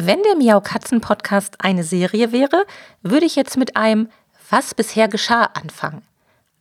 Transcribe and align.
Wenn 0.00 0.22
der 0.22 0.36
Miau 0.36 0.60
Katzen 0.60 1.00
Podcast 1.00 1.56
eine 1.58 1.82
Serie 1.82 2.30
wäre, 2.30 2.66
würde 3.02 3.26
ich 3.26 3.34
jetzt 3.34 3.56
mit 3.56 3.76
einem 3.76 4.08
Was 4.48 4.72
bisher 4.72 5.08
geschah 5.08 5.50
anfangen. 5.54 6.02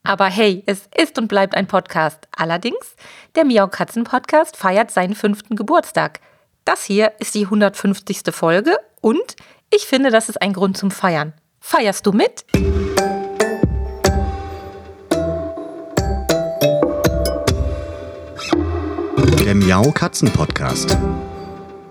Aber 0.02 0.26
hey, 0.26 0.64
es 0.66 0.90
ist 0.98 1.20
und 1.20 1.28
bleibt 1.28 1.54
ein 1.54 1.68
Podcast. 1.68 2.28
Allerdings, 2.36 2.96
der 3.36 3.46
Miau 3.46 3.68
Katzen 3.68 4.06
Podcast 4.06 4.58
feiert 4.58 4.90
seinen 4.90 5.14
fünften 5.14 5.56
Geburtstag. 5.56 6.20
Das 6.66 6.84
hier 6.84 7.14
ist 7.20 7.36
die 7.36 7.44
150. 7.44 8.24
Folge 8.32 8.76
und 9.02 9.36
ich 9.72 9.86
finde, 9.86 10.10
das 10.10 10.30
ist 10.30 10.42
ein 10.42 10.54
Grund 10.54 10.76
zum 10.76 10.90
Feiern. 10.90 11.34
Feierst 11.60 12.08
du 12.08 12.14
mit? 12.14 12.44
Der 19.46 19.54
Miau 19.54 19.92
Katzen 19.92 20.32
Podcast. 20.32 20.98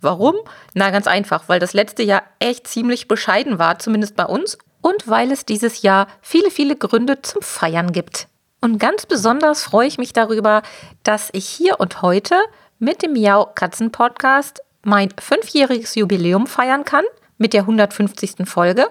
Warum? 0.00 0.36
Na, 0.74 0.90
ganz 0.90 1.06
einfach, 1.06 1.44
weil 1.48 1.60
das 1.60 1.72
letzte 1.72 2.02
Jahr 2.02 2.22
echt 2.38 2.66
ziemlich 2.66 3.08
bescheiden 3.08 3.58
war, 3.58 3.78
zumindest 3.78 4.16
bei 4.16 4.24
uns, 4.24 4.58
und 4.80 5.08
weil 5.08 5.32
es 5.32 5.44
dieses 5.44 5.82
Jahr 5.82 6.06
viele, 6.20 6.50
viele 6.50 6.76
Gründe 6.76 7.20
zum 7.22 7.42
Feiern 7.42 7.92
gibt. 7.92 8.28
Und 8.60 8.78
ganz 8.78 9.06
besonders 9.06 9.62
freue 9.62 9.88
ich 9.88 9.98
mich 9.98 10.12
darüber, 10.12 10.62
dass 11.02 11.30
ich 11.32 11.46
hier 11.48 11.80
und 11.80 12.02
heute 12.02 12.36
mit 12.78 13.02
dem 13.02 13.12
Miau 13.12 13.46
Katzen 13.54 13.90
Podcast 13.90 14.62
mein 14.82 15.10
fünfjähriges 15.18 15.94
Jubiläum 15.94 16.46
feiern 16.46 16.84
kann 16.84 17.04
mit 17.36 17.52
der 17.52 17.62
150. 17.62 18.48
Folge. 18.48 18.86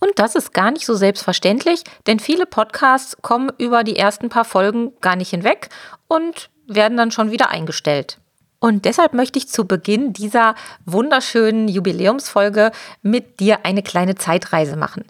Und 0.00 0.18
das 0.18 0.34
ist 0.34 0.54
gar 0.54 0.70
nicht 0.70 0.86
so 0.86 0.94
selbstverständlich, 0.94 1.84
denn 2.06 2.20
viele 2.20 2.46
Podcasts 2.46 3.16
kommen 3.20 3.52
über 3.58 3.84
die 3.84 3.96
ersten 3.96 4.28
paar 4.28 4.44
Folgen 4.44 4.92
gar 5.00 5.16
nicht 5.16 5.30
hinweg 5.30 5.68
und 6.08 6.50
werden 6.66 6.96
dann 6.96 7.10
schon 7.10 7.30
wieder 7.30 7.50
eingestellt. 7.50 8.18
Und 8.60 8.84
deshalb 8.84 9.14
möchte 9.14 9.38
ich 9.38 9.48
zu 9.48 9.66
Beginn 9.66 10.12
dieser 10.12 10.54
wunderschönen 10.84 11.66
Jubiläumsfolge 11.66 12.72
mit 13.02 13.40
dir 13.40 13.64
eine 13.64 13.82
kleine 13.82 14.14
Zeitreise 14.14 14.76
machen. 14.76 15.04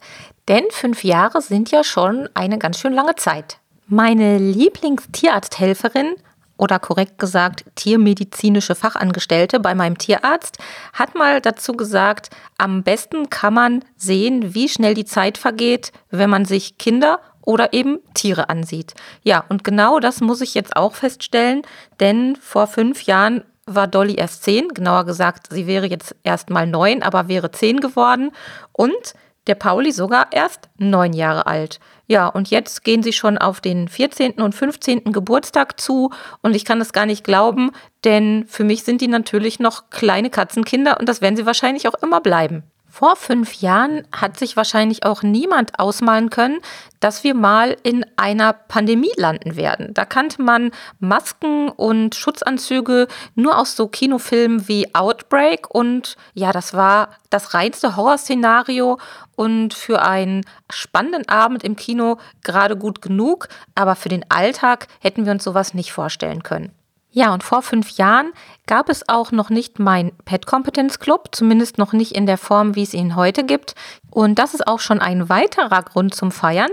Denn 0.48 0.64
fünf 0.70 1.04
Jahre 1.04 1.42
sind 1.42 1.70
ja 1.70 1.84
schon 1.84 2.28
eine 2.34 2.58
ganz 2.58 2.78
schön 2.78 2.92
lange 2.92 3.16
Zeit. 3.16 3.58
Meine 3.88 4.38
Lieblingstierarzthelferin 4.38 6.14
oder 6.56 6.78
korrekt 6.78 7.18
gesagt 7.18 7.64
tiermedizinische 7.74 8.74
Fachangestellte 8.74 9.58
bei 9.58 9.74
meinem 9.74 9.98
Tierarzt 9.98 10.58
hat 10.92 11.14
mal 11.14 11.40
dazu 11.40 11.72
gesagt, 11.72 12.30
am 12.58 12.82
besten 12.82 13.30
kann 13.30 13.54
man 13.54 13.84
sehen, 13.96 14.54
wie 14.54 14.68
schnell 14.68 14.94
die 14.94 15.06
Zeit 15.06 15.38
vergeht, 15.38 15.90
wenn 16.10 16.30
man 16.30 16.44
sich 16.44 16.78
Kinder 16.78 17.18
oder 17.42 17.72
eben 17.72 17.98
Tiere 18.14 18.48
ansieht. 18.48 18.94
Ja, 19.22 19.44
und 19.48 19.64
genau 19.64 20.00
das 20.00 20.20
muss 20.20 20.40
ich 20.40 20.54
jetzt 20.54 20.76
auch 20.76 20.94
feststellen, 20.94 21.62
denn 22.00 22.36
vor 22.36 22.66
fünf 22.66 23.02
Jahren 23.02 23.44
war 23.66 23.86
Dolly 23.86 24.14
erst 24.14 24.42
zehn, 24.42 24.68
genauer 24.68 25.04
gesagt, 25.04 25.48
sie 25.50 25.66
wäre 25.66 25.86
jetzt 25.86 26.16
erst 26.22 26.50
mal 26.50 26.66
neun, 26.66 27.02
aber 27.02 27.28
wäre 27.28 27.50
zehn 27.50 27.80
geworden 27.80 28.32
und 28.72 29.14
der 29.46 29.54
Pauli 29.54 29.92
sogar 29.92 30.28
erst 30.32 30.68
neun 30.76 31.12
Jahre 31.12 31.46
alt. 31.46 31.80
Ja, 32.06 32.26
und 32.26 32.50
jetzt 32.50 32.84
gehen 32.84 33.02
sie 33.02 33.12
schon 33.12 33.38
auf 33.38 33.60
den 33.60 33.88
14. 33.88 34.32
und 34.34 34.54
15. 34.54 35.12
Geburtstag 35.12 35.80
zu 35.80 36.10
und 36.42 36.56
ich 36.56 36.64
kann 36.64 36.78
das 36.78 36.92
gar 36.92 37.06
nicht 37.06 37.24
glauben, 37.24 37.70
denn 38.04 38.44
für 38.48 38.64
mich 38.64 38.82
sind 38.82 39.00
die 39.00 39.08
natürlich 39.08 39.60
noch 39.60 39.90
kleine 39.90 40.30
Katzenkinder 40.30 40.98
und 40.98 41.08
das 41.08 41.20
werden 41.20 41.36
sie 41.36 41.46
wahrscheinlich 41.46 41.88
auch 41.88 41.94
immer 42.02 42.20
bleiben. 42.20 42.64
Vor 42.90 43.14
fünf 43.14 43.54
Jahren 43.54 44.06
hat 44.10 44.36
sich 44.36 44.56
wahrscheinlich 44.56 45.04
auch 45.04 45.22
niemand 45.22 45.78
ausmalen 45.78 46.28
können, 46.28 46.58
dass 46.98 47.22
wir 47.22 47.34
mal 47.34 47.76
in 47.84 48.04
einer 48.16 48.52
Pandemie 48.52 49.12
landen 49.16 49.54
werden. 49.54 49.94
Da 49.94 50.04
kannte 50.04 50.42
man 50.42 50.72
Masken 50.98 51.68
und 51.68 52.16
Schutzanzüge 52.16 53.06
nur 53.36 53.56
aus 53.58 53.76
so 53.76 53.86
Kinofilmen 53.86 54.66
wie 54.66 54.92
Outbreak 54.92 55.72
und 55.72 56.16
ja, 56.34 56.50
das 56.50 56.74
war 56.74 57.10
das 57.30 57.54
reinste 57.54 57.94
Horrorszenario 57.94 58.98
und 59.36 59.72
für 59.72 60.02
einen 60.02 60.44
spannenden 60.68 61.28
Abend 61.28 61.62
im 61.62 61.76
Kino 61.76 62.18
gerade 62.42 62.76
gut 62.76 63.00
genug, 63.00 63.48
aber 63.76 63.94
für 63.94 64.08
den 64.08 64.28
Alltag 64.30 64.88
hätten 64.98 65.24
wir 65.26 65.32
uns 65.32 65.44
sowas 65.44 65.74
nicht 65.74 65.92
vorstellen 65.92 66.42
können. 66.42 66.72
Ja, 67.12 67.34
und 67.34 67.42
vor 67.42 67.62
fünf 67.62 67.90
Jahren 67.90 68.32
gab 68.66 68.88
es 68.88 69.08
auch 69.08 69.32
noch 69.32 69.50
nicht 69.50 69.78
mein 69.78 70.12
Pet 70.24 70.46
Competence 70.46 71.00
Club, 71.00 71.28
zumindest 71.32 71.76
noch 71.76 71.92
nicht 71.92 72.12
in 72.12 72.26
der 72.26 72.38
Form, 72.38 72.76
wie 72.76 72.84
es 72.84 72.94
ihn 72.94 73.16
heute 73.16 73.44
gibt. 73.44 73.74
Und 74.10 74.38
das 74.38 74.54
ist 74.54 74.66
auch 74.66 74.80
schon 74.80 75.00
ein 75.00 75.28
weiterer 75.28 75.82
Grund 75.82 76.14
zum 76.14 76.30
Feiern, 76.30 76.70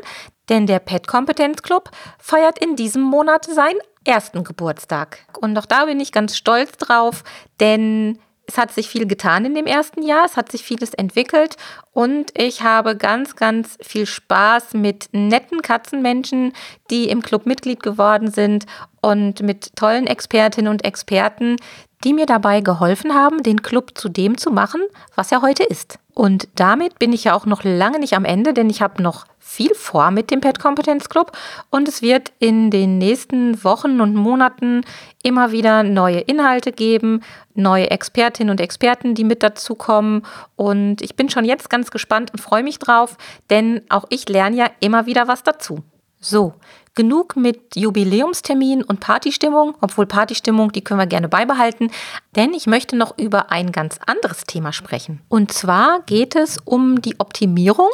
denn 0.50 0.68
der 0.68 0.80
Pet 0.80 1.08
Competence 1.08 1.64
Club 1.64 1.90
feiert 2.20 2.60
in 2.60 2.76
diesem 2.76 3.02
Monat 3.02 3.46
seinen 3.46 3.80
ersten 4.06 4.44
Geburtstag. 4.44 5.20
Und 5.40 5.58
auch 5.58 5.66
da 5.66 5.86
bin 5.86 6.00
ich 6.00 6.12
ganz 6.12 6.38
stolz 6.38 6.78
drauf, 6.78 7.24
denn 7.60 8.20
es 8.48 8.58
hat 8.58 8.72
sich 8.72 8.88
viel 8.88 9.06
getan 9.06 9.46
in 9.46 9.54
dem 9.54 9.66
ersten 9.66 10.02
Jahr, 10.02 10.26
es 10.26 10.38
hat 10.38 10.52
sich 10.52 10.64
vieles 10.64 10.94
entwickelt 10.94 11.58
und 11.92 12.32
ich 12.34 12.64
habe 12.64 12.96
ganz, 12.96 13.36
ganz 13.36 13.78
viel 13.82 14.06
Spaß 14.06 14.74
mit 14.74 15.10
netten 15.12 15.62
Katzenmenschen, 15.62 16.54
die 16.90 17.10
im 17.10 17.22
Club 17.22 17.46
Mitglied 17.46 17.84
geworden 17.84 18.32
sind 18.32 18.66
und 19.02 19.42
mit 19.42 19.76
tollen 19.76 20.08
Expertinnen 20.08 20.72
und 20.72 20.86
Experten, 20.86 21.58
die 22.04 22.14
mir 22.14 22.26
dabei 22.26 22.62
geholfen 22.62 23.14
haben, 23.14 23.44
den 23.44 23.62
Club 23.62 23.98
zu 23.98 24.08
dem 24.08 24.38
zu 24.38 24.50
machen, 24.50 24.82
was 25.16 25.32
er 25.32 25.42
heute 25.42 25.64
ist. 25.64 26.00
Und 26.18 26.48
damit 26.56 26.98
bin 26.98 27.14
ich 27.14 27.26
ja 27.26 27.36
auch 27.36 27.46
noch 27.46 27.64
lange 27.64 28.00
nicht 28.00 28.16
am 28.16 28.26
Ende, 28.26 28.52
denn 28.52 28.72
ich 28.72 28.82
habe 28.82 29.04
noch 29.04 29.28
viel 29.38 29.76
vor 29.76 30.10
mit 30.10 30.32
dem 30.32 30.42
Pet 30.42 30.58
Kompetenz 30.58 31.10
Club 31.10 31.38
und 31.70 31.88
es 31.88 32.02
wird 32.02 32.32
in 32.40 32.72
den 32.72 32.98
nächsten 32.98 33.64
Wochen 33.64 34.02
und 34.02 34.16
Monaten 34.16 34.82
immer 35.22 35.52
wieder 35.52 35.84
neue 35.84 36.22
Inhalte 36.22 36.72
geben, 36.72 37.22
neue 37.54 37.92
Expertinnen 37.92 38.50
und 38.50 38.60
Experten, 38.60 39.14
die 39.14 39.26
mit 39.26 39.44
dazukommen 39.44 40.24
und 40.56 41.04
ich 41.04 41.16
bin 41.16 41.30
schon 41.30 41.46
jetzt 41.46 41.70
ganz 41.70 41.92
gespannt 41.92 42.32
und 42.34 42.40
freue 42.40 42.64
mich 42.64 42.80
drauf, 42.80 43.16
denn 43.52 43.82
auch 43.90 44.06
ich 44.10 44.28
lerne 44.28 44.56
ja 44.56 44.72
immer 44.80 45.06
wieder 45.06 45.28
was 45.28 45.44
dazu. 45.44 45.84
So, 46.20 46.54
genug 46.96 47.36
mit 47.36 47.76
Jubiläumstermin 47.76 48.84
und 48.84 49.00
Partystimmung, 49.00 49.76
obwohl 49.82 50.08
Partystimmung, 50.08 50.72
die 50.72 50.84
können 50.84 51.00
wir 51.00 51.08
gerne 51.08 51.30
beibehalten, 51.30 51.92
denn 52.36 52.54
ich 52.54 52.66
möchte 52.66 52.96
noch 52.96 53.18
über 53.18 53.52
ein 53.52 53.72
ganz 53.72 54.00
anderes 54.06 54.44
Thema 54.44 54.74
sprechen. 54.74 55.22
Und 55.30 55.54
zwar 55.54 56.02
geht 56.02 56.36
es 56.36 56.58
um 56.66 57.02
die 57.02 57.20
Optimierung 57.20 57.94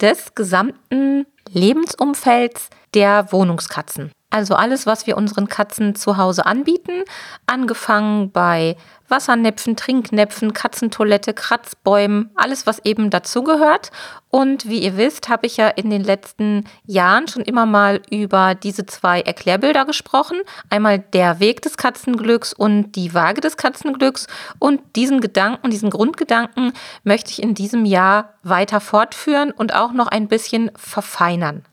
des 0.00 0.34
gesamten 0.34 1.26
Lebensumfelds 1.48 2.68
der 2.94 3.30
Wohnungskatzen. 3.30 4.10
Also 4.32 4.54
alles, 4.54 4.86
was 4.86 5.06
wir 5.06 5.18
unseren 5.18 5.46
Katzen 5.46 5.94
zu 5.94 6.16
Hause 6.16 6.46
anbieten, 6.46 7.04
angefangen 7.46 8.30
bei 8.30 8.76
Wassernäpfen, 9.06 9.76
Trinknäpfen, 9.76 10.54
Katzentoilette, 10.54 11.34
Kratzbäumen, 11.34 12.30
alles, 12.34 12.66
was 12.66 12.78
eben 12.86 13.10
dazugehört. 13.10 13.90
Und 14.30 14.66
wie 14.66 14.78
ihr 14.78 14.96
wisst, 14.96 15.28
habe 15.28 15.44
ich 15.44 15.58
ja 15.58 15.68
in 15.68 15.90
den 15.90 16.02
letzten 16.02 16.64
Jahren 16.86 17.28
schon 17.28 17.42
immer 17.42 17.66
mal 17.66 18.00
über 18.10 18.54
diese 18.54 18.86
zwei 18.86 19.20
Erklärbilder 19.20 19.84
gesprochen. 19.84 20.38
Einmal 20.70 21.00
der 21.00 21.38
Weg 21.38 21.60
des 21.60 21.76
Katzenglücks 21.76 22.54
und 22.54 22.92
die 22.92 23.12
Waage 23.12 23.42
des 23.42 23.58
Katzenglücks. 23.58 24.28
Und 24.58 24.80
diesen 24.96 25.20
Gedanken, 25.20 25.68
diesen 25.68 25.90
Grundgedanken 25.90 26.72
möchte 27.04 27.32
ich 27.32 27.42
in 27.42 27.52
diesem 27.54 27.84
Jahr 27.84 28.32
weiter 28.42 28.80
fortführen 28.80 29.50
und 29.50 29.74
auch 29.74 29.92
noch 29.92 30.06
ein 30.06 30.26
bisschen 30.26 30.70
verfeinern. 30.74 31.66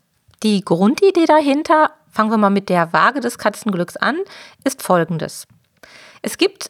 Die 0.43 0.63
Grundidee 0.63 1.25
dahinter 1.25 1.91
fangen 2.19 2.31
wir 2.31 2.37
mal 2.37 2.49
mit 2.49 2.67
der 2.67 2.91
Waage 2.91 3.21
des 3.21 3.37
Katzenglücks 3.37 3.95
an, 3.95 4.17
ist 4.65 4.83
folgendes. 4.83 5.47
Es 6.21 6.37
gibt 6.37 6.69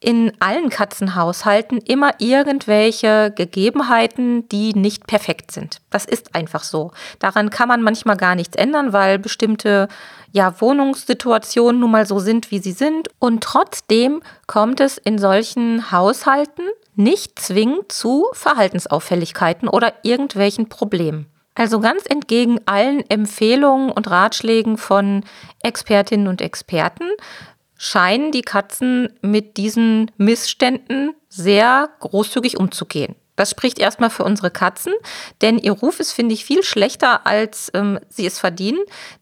in 0.00 0.32
allen 0.38 0.68
Katzenhaushalten 0.68 1.78
immer 1.78 2.10
irgendwelche 2.18 3.32
Gegebenheiten, 3.34 4.46
die 4.50 4.74
nicht 4.74 5.06
perfekt 5.06 5.50
sind. 5.50 5.80
Das 5.88 6.04
ist 6.04 6.34
einfach 6.34 6.62
so. 6.62 6.90
Daran 7.20 7.48
kann 7.48 7.68
man 7.68 7.80
manchmal 7.80 8.18
gar 8.18 8.34
nichts 8.34 8.54
ändern, 8.54 8.92
weil 8.92 9.18
bestimmte 9.18 9.88
ja, 10.32 10.60
Wohnungssituationen 10.60 11.80
nun 11.80 11.92
mal 11.92 12.04
so 12.04 12.18
sind, 12.18 12.50
wie 12.50 12.58
sie 12.58 12.72
sind. 12.72 13.08
Und 13.18 13.42
trotzdem 13.42 14.20
kommt 14.46 14.80
es 14.80 14.98
in 14.98 15.18
solchen 15.18 15.90
Haushalten 15.90 16.64
nicht 16.96 17.38
zwingend 17.38 17.90
zu 17.90 18.26
Verhaltensauffälligkeiten 18.34 19.68
oder 19.68 19.94
irgendwelchen 20.02 20.68
Problemen. 20.68 21.32
Also 21.56 21.80
ganz 21.80 22.04
entgegen 22.06 22.60
allen 22.66 23.00
Empfehlungen 23.08 23.90
und 23.90 24.10
Ratschlägen 24.10 24.76
von 24.76 25.24
Expertinnen 25.62 26.28
und 26.28 26.42
Experten 26.42 27.08
scheinen 27.78 28.30
die 28.30 28.42
Katzen 28.42 29.08
mit 29.22 29.56
diesen 29.56 30.10
Missständen 30.18 31.14
sehr 31.30 31.88
großzügig 32.00 32.58
umzugehen. 32.58 33.16
Das 33.36 33.50
spricht 33.50 33.78
erstmal 33.78 34.10
für 34.10 34.24
unsere 34.24 34.50
Katzen, 34.50 34.92
denn 35.42 35.58
ihr 35.58 35.72
Ruf 35.72 36.00
ist, 36.00 36.12
finde 36.12 36.34
ich, 36.34 36.44
viel 36.44 36.62
schlechter, 36.62 37.26
als 37.26 37.70
ähm, 37.74 38.00
sie 38.08 38.26
es 38.26 38.38
verdienen, 38.38 38.80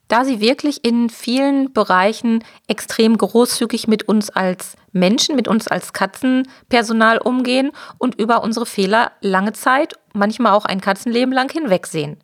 da 0.08 0.24
sie 0.24 0.40
wirklich 0.40 0.84
in 0.84 1.10
vielen 1.10 1.72
Bereichen 1.72 2.44
extrem 2.68 3.18
großzügig 3.18 3.88
mit 3.88 4.08
uns 4.08 4.30
als 4.30 4.76
Menschen, 4.92 5.34
mit 5.34 5.48
uns 5.48 5.66
als 5.66 5.92
Katzenpersonal 5.92 7.18
umgehen 7.18 7.72
und 7.98 8.14
über 8.14 8.42
unsere 8.42 8.66
Fehler 8.66 9.12
lange 9.20 9.52
Zeit, 9.52 9.94
manchmal 10.12 10.52
auch 10.52 10.64
ein 10.64 10.80
Katzenleben 10.80 11.32
lang 11.34 11.50
hinwegsehen. 11.50 12.18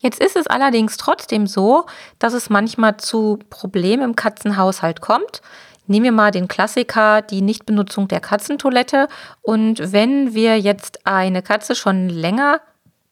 Jetzt 0.00 0.20
ist 0.20 0.36
es 0.36 0.46
allerdings 0.46 0.96
trotzdem 0.96 1.46
so, 1.46 1.86
dass 2.18 2.32
es 2.32 2.50
manchmal 2.50 2.98
zu 2.98 3.38
Problemen 3.50 4.02
im 4.02 4.16
Katzenhaushalt 4.16 5.00
kommt. 5.00 5.42
Nehmen 5.88 6.04
wir 6.04 6.12
mal 6.12 6.30
den 6.30 6.48
Klassiker, 6.48 7.22
die 7.22 7.42
Nichtbenutzung 7.42 8.08
der 8.08 8.20
Katzentoilette. 8.20 9.08
Und 9.42 9.92
wenn 9.92 10.34
wir 10.34 10.58
jetzt 10.58 11.06
eine 11.06 11.42
Katze 11.42 11.74
schon 11.74 12.08
länger 12.08 12.60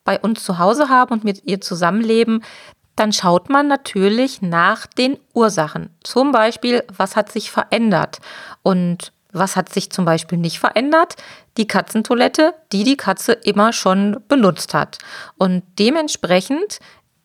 bei 0.04 0.20
uns 0.20 0.44
zu 0.44 0.58
Hause 0.58 0.88
haben 0.88 1.12
und 1.12 1.24
mit 1.24 1.44
ihr 1.44 1.60
zusammenleben, 1.60 2.44
dann 2.94 3.12
schaut 3.12 3.50
man 3.50 3.68
natürlich 3.68 4.40
nach 4.40 4.86
den 4.86 5.18
Ursachen. 5.34 5.90
Zum 6.02 6.32
Beispiel, 6.32 6.84
was 6.96 7.16
hat 7.16 7.32
sich 7.32 7.50
verändert 7.50 8.18
und 8.62 9.12
was 9.32 9.54
hat 9.54 9.68
sich 9.72 9.90
zum 9.90 10.06
Beispiel 10.06 10.38
nicht 10.38 10.58
verändert? 10.58 11.16
Die 11.58 11.66
Katzentoilette, 11.66 12.54
die 12.72 12.84
die 12.84 12.96
Katze 12.96 13.32
immer 13.32 13.72
schon 13.74 14.22
benutzt 14.28 14.72
hat. 14.72 14.98
Und 15.36 15.62
dementsprechend 15.78 16.78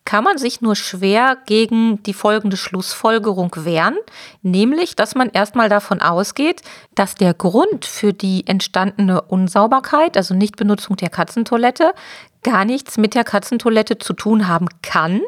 kann 0.04 0.24
man 0.24 0.38
sich 0.38 0.60
nur 0.60 0.74
schwer 0.74 1.36
gegen 1.46 2.02
die 2.02 2.12
folgende 2.12 2.56
Schlussfolgerung 2.56 3.52
wehren, 3.56 3.96
nämlich 4.42 4.96
dass 4.96 5.14
man 5.14 5.30
erstmal 5.30 5.68
davon 5.68 6.00
ausgeht, 6.00 6.62
dass 6.94 7.14
der 7.14 7.34
Grund 7.34 7.84
für 7.84 8.12
die 8.12 8.46
entstandene 8.46 9.22
Unsauberkeit, 9.22 10.16
also 10.16 10.34
Nichtbenutzung 10.34 10.96
der 10.96 11.10
Katzentoilette, 11.10 11.94
gar 12.42 12.64
nichts 12.64 12.98
mit 12.98 13.14
der 13.14 13.24
Katzentoilette 13.24 13.98
zu 13.98 14.12
tun 14.12 14.48
haben 14.48 14.66
kann, 14.82 15.20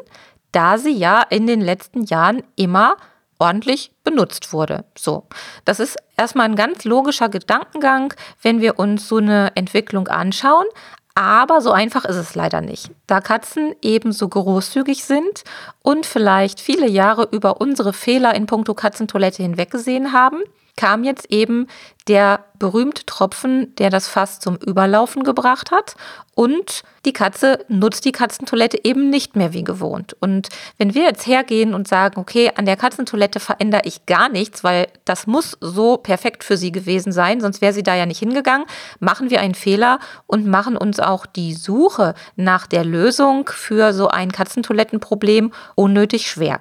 da 0.51 0.77
sie 0.77 0.93
ja 0.93 1.21
in 1.21 1.47
den 1.47 1.61
letzten 1.61 2.03
Jahren 2.03 2.43
immer 2.55 2.97
ordentlich 3.39 3.91
benutzt 4.03 4.53
wurde. 4.53 4.85
So, 4.97 5.27
das 5.65 5.79
ist 5.79 5.97
erstmal 6.17 6.45
ein 6.45 6.55
ganz 6.55 6.83
logischer 6.85 7.29
Gedankengang, 7.29 8.13
wenn 8.41 8.61
wir 8.61 8.79
uns 8.79 9.07
so 9.07 9.17
eine 9.17 9.51
Entwicklung 9.55 10.07
anschauen. 10.07 10.65
Aber 11.15 11.61
so 11.61 11.71
einfach 11.71 12.03
ist 12.03 12.17
es 12.17 12.35
leider 12.35 12.59
nicht. 12.59 12.91
Da 13.07 13.21
Katzen 13.21 13.73
ebenso 13.81 14.27
großzügig 14.27 15.05
sind 15.05 15.45
und 15.81 16.05
vielleicht 16.05 16.59
viele 16.59 16.87
Jahre 16.87 17.29
über 17.31 17.61
unsere 17.61 17.93
Fehler 17.93 18.35
in 18.35 18.47
puncto 18.47 18.73
Katzentoilette 18.73 19.41
hinweggesehen 19.41 20.11
haben, 20.11 20.39
kam 20.75 21.03
jetzt 21.03 21.31
eben 21.31 21.67
der 22.07 22.45
berühmte 22.59 23.05
Tropfen, 23.05 23.73
der 23.75 23.89
das 23.89 24.07
Fass 24.07 24.39
zum 24.39 24.57
Überlaufen 24.57 25.23
gebracht 25.23 25.71
hat. 25.71 25.95
Und 26.35 26.83
die 27.05 27.13
Katze 27.13 27.65
nutzt 27.67 28.05
die 28.05 28.11
Katzentoilette 28.11 28.79
eben 28.83 29.09
nicht 29.09 29.35
mehr 29.35 29.53
wie 29.53 29.63
gewohnt. 29.63 30.15
Und 30.19 30.49
wenn 30.77 30.93
wir 30.93 31.03
jetzt 31.03 31.25
hergehen 31.25 31.73
und 31.73 31.87
sagen, 31.87 32.19
okay, 32.19 32.51
an 32.55 32.65
der 32.65 32.75
Katzentoilette 32.75 33.39
verändere 33.39 33.81
ich 33.85 34.05
gar 34.05 34.29
nichts, 34.29 34.63
weil 34.63 34.87
das 35.05 35.27
muss 35.27 35.57
so 35.61 35.97
perfekt 35.97 36.43
für 36.43 36.57
sie 36.57 36.71
gewesen 36.71 37.11
sein, 37.11 37.41
sonst 37.41 37.61
wäre 37.61 37.73
sie 37.73 37.83
da 37.83 37.95
ja 37.95 38.05
nicht 38.05 38.19
hingegangen, 38.19 38.67
machen 38.99 39.29
wir 39.29 39.39
einen 39.39 39.55
Fehler 39.55 39.99
und 40.27 40.45
machen 40.45 40.77
uns 40.77 40.99
auch 40.99 41.25
die 41.25 41.53
Suche 41.53 42.13
nach 42.35 42.67
der 42.67 42.83
Lösung 42.83 43.49
für 43.49 43.93
so 43.93 44.09
ein 44.09 44.31
Katzentoilettenproblem 44.31 45.51
unnötig 45.75 46.29
schwer. 46.29 46.59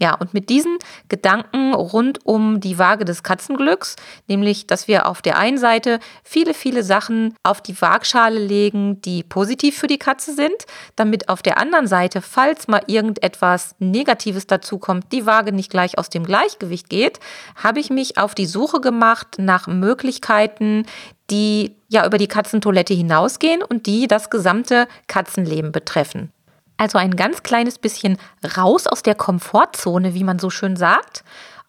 Ja, 0.00 0.14
und 0.14 0.34
mit 0.34 0.48
diesen 0.48 0.76
Gedanken 1.08 1.72
rund 1.72 2.26
um 2.26 2.58
die 2.58 2.78
Waage 2.80 3.04
des 3.04 3.22
Katzenglücks, 3.22 3.94
nämlich, 4.26 4.66
dass 4.66 4.88
wir 4.88 5.06
auf 5.06 5.22
der 5.22 5.38
einen 5.38 5.56
Seite 5.56 6.00
viele, 6.24 6.52
viele 6.52 6.82
Sachen 6.82 7.36
auf 7.44 7.60
die 7.60 7.80
Waagschale 7.80 8.40
legen, 8.40 9.00
die 9.02 9.22
positiv 9.22 9.78
für 9.78 9.86
die 9.86 9.98
Katze 9.98 10.34
sind, 10.34 10.66
damit 10.96 11.28
auf 11.28 11.42
der 11.42 11.58
anderen 11.58 11.86
Seite, 11.86 12.22
falls 12.22 12.66
mal 12.66 12.82
irgendetwas 12.88 13.76
Negatives 13.78 14.48
dazukommt, 14.48 15.12
die 15.12 15.26
Waage 15.26 15.52
nicht 15.52 15.70
gleich 15.70 15.96
aus 15.96 16.10
dem 16.10 16.24
Gleichgewicht 16.24 16.88
geht, 16.88 17.20
habe 17.54 17.78
ich 17.78 17.88
mich 17.88 18.18
auf 18.18 18.34
die 18.34 18.46
Suche 18.46 18.80
gemacht 18.80 19.36
nach 19.38 19.68
Möglichkeiten, 19.68 20.86
die 21.30 21.76
ja 21.88 22.04
über 22.04 22.18
die 22.18 22.28
Katzentoilette 22.28 22.94
hinausgehen 22.94 23.62
und 23.62 23.86
die 23.86 24.08
das 24.08 24.28
gesamte 24.28 24.88
Katzenleben 25.06 25.70
betreffen. 25.70 26.32
Also 26.76 26.98
ein 26.98 27.16
ganz 27.16 27.42
kleines 27.42 27.78
bisschen 27.78 28.18
raus 28.56 28.86
aus 28.86 29.02
der 29.02 29.14
Komfortzone, 29.14 30.14
wie 30.14 30.24
man 30.24 30.38
so 30.38 30.50
schön 30.50 30.76
sagt. 30.76 31.24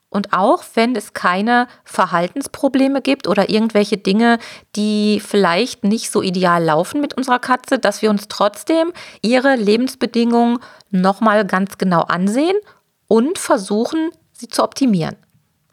Und 0.10 0.32
auch 0.32 0.64
wenn 0.76 0.96
es 0.96 1.14
keine 1.14 1.68
Verhaltensprobleme 1.84 3.02
gibt 3.02 3.28
oder 3.28 3.50
irgendwelche 3.50 3.98
Dinge, 3.98 4.40
die 4.76 5.20
vielleicht 5.20 5.84
nicht 5.84 6.10
so 6.10 6.22
ideal 6.22 6.64
laufen 6.64 7.02
mit 7.02 7.16
unserer 7.16 7.40
Katze, 7.40 7.80
dass 7.80 8.02
wir 8.02 8.10
uns 8.10 8.28
trotzdem 8.30 8.94
ihre 9.22 9.56
Lebensbedingungen 9.56 10.60
nochmal 10.90 11.46
ganz 11.46 11.78
genau 11.78 12.02
ansehen 12.02 12.56
und 13.08 13.38
versuchen, 13.38 14.10
sie 14.32 14.48
zu 14.48 14.64
optimieren. 14.64 15.18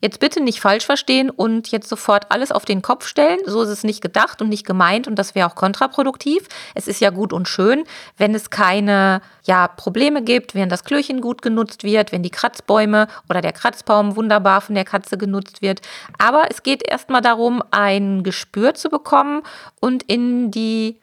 Jetzt 0.03 0.19
bitte 0.19 0.43
nicht 0.43 0.61
falsch 0.61 0.85
verstehen 0.85 1.31
und 1.31 1.69
jetzt 1.69 1.89
sofort 1.89 2.27
alles 2.31 2.51
auf 2.51 2.65
den 2.65 2.83
Kopf 2.83 3.07
stellen. 3.07 3.39
So 3.47 3.63
ist 3.63 3.69
es 3.69 3.85
nicht 3.85 4.01
gedacht 4.01 4.43
und 4.43 4.49
nicht 4.49 4.67
gemeint 4.67 5.07
und 5.07 5.15
das 5.15 5.37
wäre 5.37 5.49
auch 5.49 5.55
kontraproduktiv. 5.55 6.49
Es 6.75 6.89
ist 6.89 7.01
ja 7.01 7.11
gut 7.11 7.33
und 7.33 7.47
schön, 7.47 7.85
wenn 8.17 8.35
es 8.35 8.51
keine 8.51 9.23
ja, 9.45 9.69
Probleme 9.69 10.23
gibt, 10.23 10.57
wenn 10.57 10.69
das 10.69 10.83
Klöchen 10.83 11.21
gut 11.21 11.41
genutzt 11.41 11.85
wird, 11.85 12.11
wenn 12.11 12.25
die 12.25 12.31
Kratzbäume 12.31 13.07
oder 13.31 13.41
der 13.41 13.53
Kratzbaum 13.53 14.17
wunderbar 14.17 14.61
von 14.61 14.75
der 14.75 14.85
Katze 14.85 15.17
genutzt 15.17 15.63
wird. 15.63 15.81
Aber 16.19 16.47
es 16.51 16.65
geht 16.65 16.83
erstmal 16.85 17.21
darum, 17.21 17.63
ein 17.71 18.25
Gespür 18.25 18.75
zu 18.75 18.91
bekommen 18.91 19.43
und 19.79 20.03
in 20.03 20.51
die 20.51 20.99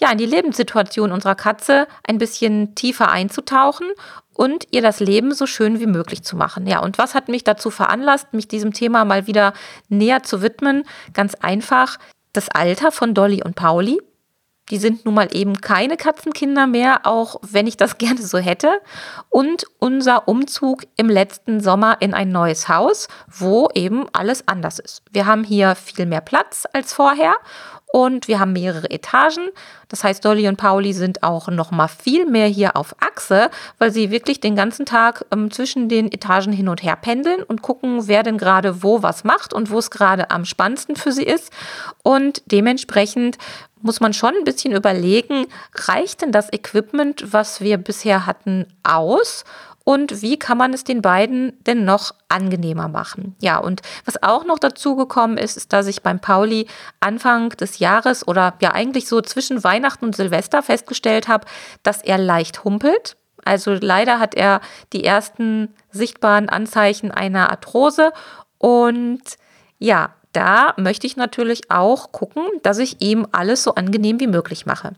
ja, 0.00 0.10
in 0.10 0.18
die 0.18 0.26
Lebenssituation 0.26 1.12
unserer 1.12 1.34
Katze 1.34 1.86
ein 2.06 2.18
bisschen 2.18 2.74
tiefer 2.74 3.10
einzutauchen 3.10 3.86
und 4.32 4.66
ihr 4.70 4.80
das 4.80 5.00
Leben 5.00 5.34
so 5.34 5.46
schön 5.46 5.80
wie 5.80 5.86
möglich 5.86 6.22
zu 6.22 6.36
machen. 6.36 6.66
Ja, 6.66 6.80
und 6.80 6.96
was 6.96 7.14
hat 7.14 7.28
mich 7.28 7.44
dazu 7.44 7.70
veranlasst, 7.70 8.32
mich 8.32 8.48
diesem 8.48 8.72
Thema 8.72 9.04
mal 9.04 9.26
wieder 9.26 9.52
näher 9.88 10.22
zu 10.22 10.40
widmen? 10.42 10.84
Ganz 11.12 11.34
einfach 11.34 11.98
das 12.32 12.48
Alter 12.48 12.92
von 12.92 13.12
Dolly 13.12 13.42
und 13.42 13.56
Pauli. 13.56 14.00
Die 14.70 14.78
sind 14.78 15.04
nun 15.04 15.14
mal 15.14 15.28
eben 15.32 15.60
keine 15.60 15.96
Katzenkinder 15.96 16.66
mehr, 16.66 17.00
auch 17.04 17.36
wenn 17.42 17.66
ich 17.66 17.76
das 17.76 17.98
gerne 17.98 18.22
so 18.22 18.38
hätte. 18.38 18.80
Und 19.28 19.64
unser 19.78 20.28
Umzug 20.28 20.84
im 20.96 21.08
letzten 21.08 21.60
Sommer 21.60 21.96
in 22.00 22.14
ein 22.14 22.30
neues 22.30 22.68
Haus, 22.68 23.08
wo 23.28 23.68
eben 23.74 24.06
alles 24.12 24.46
anders 24.48 24.78
ist. 24.78 25.02
Wir 25.10 25.26
haben 25.26 25.44
hier 25.44 25.74
viel 25.74 26.06
mehr 26.06 26.20
Platz 26.20 26.66
als 26.72 26.92
vorher 26.92 27.34
und 27.92 28.28
wir 28.28 28.38
haben 28.38 28.52
mehrere 28.52 28.90
Etagen. 28.90 29.48
Das 29.88 30.04
heißt, 30.04 30.24
Dolly 30.24 30.46
und 30.46 30.56
Pauli 30.56 30.92
sind 30.92 31.22
auch 31.24 31.48
noch 31.48 31.72
mal 31.72 31.88
viel 31.88 32.24
mehr 32.26 32.46
hier 32.46 32.76
auf 32.76 32.94
Achse, 33.00 33.50
weil 33.78 33.90
sie 33.90 34.10
wirklich 34.10 34.40
den 34.40 34.54
ganzen 34.54 34.86
Tag 34.86 35.24
ähm, 35.32 35.50
zwischen 35.50 35.88
den 35.88 36.10
Etagen 36.10 36.52
hin 36.52 36.68
und 36.68 36.82
her 36.82 36.96
pendeln 36.96 37.42
und 37.42 37.62
gucken, 37.62 38.06
wer 38.06 38.22
denn 38.22 38.38
gerade 38.38 38.82
wo 38.82 39.02
was 39.02 39.24
macht 39.24 39.52
und 39.52 39.70
wo 39.70 39.78
es 39.78 39.90
gerade 39.90 40.30
am 40.30 40.44
spannendsten 40.44 40.94
für 40.94 41.10
sie 41.10 41.24
ist. 41.24 41.52
Und 42.02 42.42
dementsprechend 42.46 43.38
muss 43.82 44.00
man 44.00 44.12
schon 44.12 44.34
ein 44.34 44.44
bisschen 44.44 44.72
überlegen, 44.72 45.46
reicht 45.74 46.22
denn 46.22 46.32
das 46.32 46.52
Equipment, 46.52 47.32
was 47.32 47.60
wir 47.60 47.78
bisher 47.78 48.26
hatten, 48.26 48.66
aus? 48.82 49.44
und 49.84 50.22
wie 50.22 50.38
kann 50.38 50.58
man 50.58 50.72
es 50.72 50.84
den 50.84 51.02
beiden 51.02 51.52
denn 51.64 51.84
noch 51.84 52.12
angenehmer 52.28 52.88
machen. 52.88 53.34
Ja, 53.40 53.58
und 53.58 53.82
was 54.04 54.22
auch 54.22 54.44
noch 54.44 54.58
dazu 54.58 54.94
gekommen 54.94 55.36
ist, 55.36 55.56
ist, 55.56 55.72
dass 55.72 55.86
ich 55.86 56.02
beim 56.02 56.20
Pauli 56.20 56.66
Anfang 57.00 57.50
des 57.50 57.78
Jahres 57.78 58.26
oder 58.28 58.54
ja 58.60 58.72
eigentlich 58.72 59.08
so 59.08 59.20
zwischen 59.20 59.64
Weihnachten 59.64 60.04
und 60.04 60.16
Silvester 60.16 60.62
festgestellt 60.62 61.28
habe, 61.28 61.46
dass 61.82 62.02
er 62.02 62.18
leicht 62.18 62.62
humpelt. 62.62 63.16
Also 63.44 63.72
leider 63.72 64.20
hat 64.20 64.34
er 64.34 64.60
die 64.92 65.04
ersten 65.04 65.74
sichtbaren 65.90 66.48
Anzeichen 66.48 67.10
einer 67.10 67.50
Arthrose 67.50 68.12
und 68.58 69.22
ja, 69.78 70.14
da 70.32 70.74
möchte 70.76 71.06
ich 71.06 71.16
natürlich 71.16 71.70
auch 71.70 72.12
gucken, 72.12 72.44
dass 72.62 72.78
ich 72.78 73.00
ihm 73.00 73.26
alles 73.32 73.62
so 73.62 73.74
angenehm 73.74 74.20
wie 74.20 74.26
möglich 74.26 74.66
mache. 74.66 74.92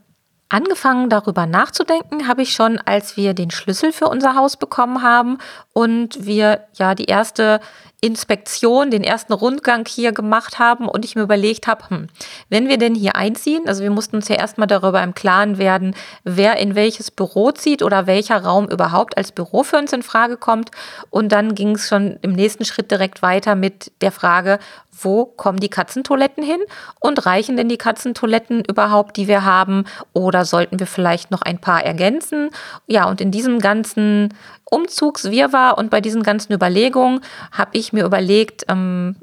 Angefangen 0.49 1.09
darüber 1.09 1.47
nachzudenken 1.47 2.27
habe 2.27 2.43
ich 2.43 2.53
schon, 2.53 2.77
als 2.77 3.17
wir 3.17 3.33
den 3.33 3.49
Schlüssel 3.49 3.91
für 3.91 4.07
unser 4.07 4.35
Haus 4.35 4.55
bekommen 4.55 5.01
haben 5.01 5.39
und 5.73 6.27
wir 6.27 6.67
ja 6.73 6.93
die 6.93 7.05
erste 7.05 7.59
Inspektion, 8.03 8.91
den 8.91 9.01
ersten 9.01 9.31
Rundgang 9.31 9.85
hier 9.87 10.11
gemacht 10.11 10.59
haben 10.59 10.89
und 10.89 11.05
ich 11.05 11.15
mir 11.15 11.21
überlegt 11.21 11.67
habe, 11.67 11.89
hm, 11.89 12.07
wenn 12.49 12.67
wir 12.67 12.77
denn 12.77 12.95
hier 12.95 13.15
einziehen, 13.15 13.63
also 13.65 13.81
wir 13.81 13.91
mussten 13.91 14.17
uns 14.17 14.27
ja 14.27 14.35
erstmal 14.35 14.67
darüber 14.67 15.01
im 15.01 15.13
Klaren 15.13 15.57
werden, 15.57 15.95
wer 16.25 16.57
in 16.57 16.75
welches 16.75 17.11
Büro 17.11 17.51
zieht 17.51 17.81
oder 17.81 18.05
welcher 18.05 18.43
Raum 18.43 18.67
überhaupt 18.67 19.15
als 19.15 19.31
Büro 19.31 19.63
für 19.63 19.77
uns 19.77 19.93
in 19.93 20.03
Frage 20.03 20.35
kommt. 20.35 20.71
Und 21.11 21.31
dann 21.31 21.55
ging 21.55 21.75
es 21.75 21.87
schon 21.87 22.17
im 22.21 22.33
nächsten 22.33 22.65
Schritt 22.65 22.91
direkt 22.91 23.21
weiter 23.21 23.55
mit 23.55 23.93
der 24.01 24.11
Frage, 24.11 24.59
wo 24.91 25.25
kommen 25.25 25.59
die 25.59 25.69
Katzentoiletten 25.69 26.43
hin 26.43 26.59
und 26.99 27.25
reichen 27.25 27.57
denn 27.57 27.69
die 27.69 27.77
Katzentoiletten 27.77 28.63
überhaupt, 28.65 29.17
die 29.17 29.27
wir 29.27 29.43
haben 29.45 29.85
oder 30.13 30.45
sollten 30.45 30.79
wir 30.79 30.87
vielleicht 30.87 31.31
noch 31.31 31.41
ein 31.41 31.59
paar 31.59 31.83
ergänzen? 31.83 32.49
Ja, 32.85 33.05
und 33.05 33.21
in 33.21 33.31
diesem 33.31 33.59
ganzen 33.59 34.33
Umzugswirrwarr 34.73 35.77
und 35.77 35.89
bei 35.89 36.01
diesen 36.01 36.23
ganzen 36.23 36.53
Überlegungen 36.53 37.21
habe 37.51 37.77
ich 37.77 37.93
mir 37.93 38.05
überlegt, 38.05 38.65
ähm, 38.67 39.15